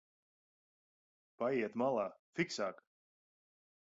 [1.43, 2.07] Paejiet malā,
[2.41, 2.85] fiksāk!